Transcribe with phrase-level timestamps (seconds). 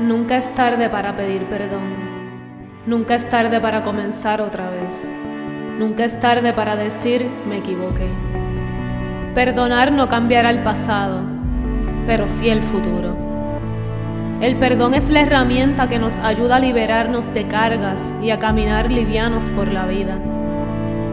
[0.00, 1.82] Nunca es tarde para pedir perdón.
[2.86, 5.12] Nunca es tarde para comenzar otra vez.
[5.78, 8.08] Nunca es tarde para decir me equivoqué.
[9.34, 11.20] Perdonar no cambiará el pasado,
[12.06, 13.14] pero sí el futuro.
[14.40, 18.90] El perdón es la herramienta que nos ayuda a liberarnos de cargas y a caminar
[18.90, 20.18] livianos por la vida.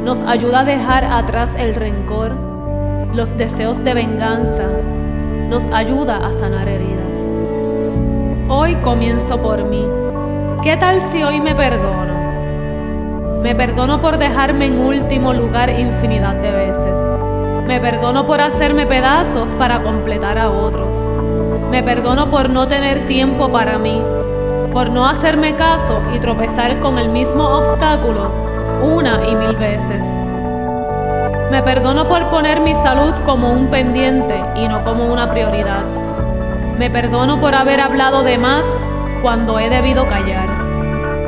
[0.04, 2.32] Nos ayuda a dejar atrás el rencor,
[3.14, 4.70] los deseos de venganza.
[5.50, 7.38] Nos ayuda a sanar heridas.
[8.52, 9.86] Hoy comienzo por mí.
[10.64, 13.42] ¿Qué tal si hoy me perdono?
[13.44, 16.98] Me perdono por dejarme en último lugar infinidad de veces.
[17.68, 21.12] Me perdono por hacerme pedazos para completar a otros.
[21.70, 24.02] Me perdono por no tener tiempo para mí,
[24.74, 28.32] por no hacerme caso y tropezar con el mismo obstáculo
[28.82, 30.24] una y mil veces.
[31.52, 36.09] Me perdono por poner mi salud como un pendiente y no como una prioridad.
[36.80, 38.66] Me perdono por haber hablado de más
[39.22, 40.48] cuando he debido callar,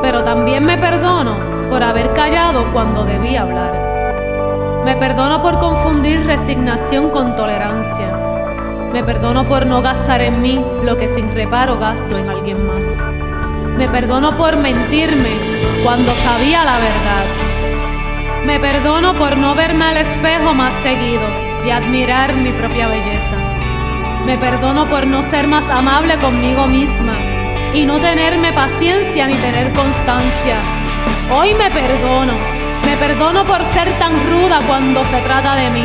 [0.02, 1.38] pero también me perdono
[1.69, 3.73] por haber callado cuando debí hablar.
[4.85, 8.17] Me perdono por confundir resignación con tolerancia.
[8.94, 12.88] Me perdono por no gastar en mí lo que sin reparo gasto en alguien más.
[13.77, 15.31] Me perdono por mentirme
[15.83, 18.45] cuando sabía la verdad.
[18.45, 21.27] Me perdono por no verme al espejo más seguido
[21.66, 23.50] y admirar mi propia belleza.
[24.25, 27.14] Me perdono por no ser más amable conmigo misma
[27.73, 30.55] y no tenerme paciencia ni tener constancia.
[31.31, 32.33] Hoy me perdono.
[32.86, 35.83] Me perdono por ser tan ruda cuando se trata de mí.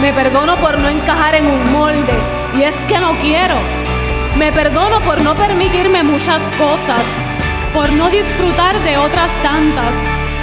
[0.00, 2.14] Me perdono por no encajar en un molde
[2.56, 3.56] y es que no quiero.
[4.38, 7.04] Me perdono por no permitirme muchas cosas,
[7.72, 9.94] por no disfrutar de otras tantas.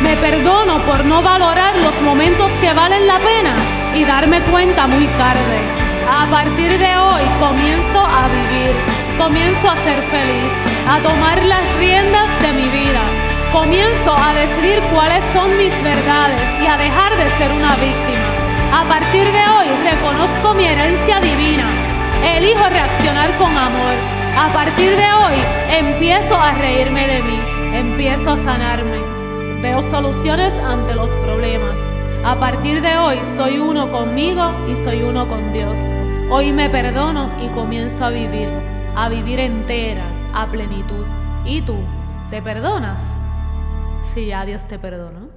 [0.02, 3.56] Me perdono por no valorar los momentos que valen la pena
[3.96, 5.81] y darme cuenta muy tarde.
[6.22, 8.76] A partir de hoy comienzo a vivir,
[9.18, 10.54] comienzo a ser feliz,
[10.88, 13.02] a tomar las riendas de mi vida.
[13.52, 18.30] Comienzo a decidir cuáles son mis verdades y a dejar de ser una víctima.
[18.72, 21.66] A partir de hoy reconozco mi herencia divina.
[22.24, 23.96] Elijo reaccionar con amor.
[24.38, 25.38] A partir de hoy
[25.72, 27.40] empiezo a reírme de mí.
[27.74, 29.00] Empiezo a sanarme.
[29.60, 31.80] Veo soluciones ante los problemas.
[32.24, 35.80] A partir de hoy soy uno conmigo y soy uno con Dios.
[36.34, 38.48] Hoy me perdono y comienzo a vivir,
[38.96, 41.06] a vivir entera, a plenitud.
[41.44, 41.76] ¿Y tú?
[42.30, 43.02] ¿Te perdonas?
[44.14, 45.30] Sí, ya Dios te perdonó.